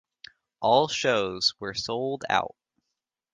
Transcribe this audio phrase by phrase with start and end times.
[0.61, 2.55] All shows were sold out.